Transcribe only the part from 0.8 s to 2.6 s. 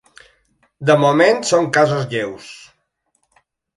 De moment, són casos lleus.